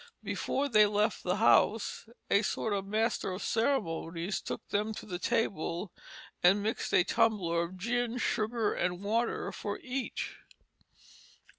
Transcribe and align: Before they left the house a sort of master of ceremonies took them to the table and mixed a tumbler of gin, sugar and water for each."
Before 0.23 0.67
they 0.67 0.87
left 0.87 1.21
the 1.21 1.35
house 1.35 2.09
a 2.31 2.41
sort 2.41 2.73
of 2.73 2.87
master 2.87 3.33
of 3.33 3.43
ceremonies 3.43 4.41
took 4.41 4.67
them 4.69 4.95
to 4.95 5.05
the 5.05 5.19
table 5.19 5.91
and 6.41 6.63
mixed 6.63 6.91
a 6.91 7.03
tumbler 7.03 7.61
of 7.61 7.77
gin, 7.77 8.17
sugar 8.17 8.73
and 8.73 9.03
water 9.03 9.51
for 9.51 9.77
each." 9.83 10.37